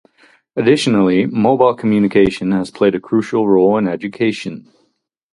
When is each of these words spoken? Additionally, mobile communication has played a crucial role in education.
Additionally, 0.55 1.27
mobile 1.27 1.75
communication 1.75 2.53
has 2.53 2.71
played 2.71 2.95
a 2.95 2.99
crucial 2.99 3.47
role 3.47 3.77
in 3.77 3.87
education. 3.87 4.67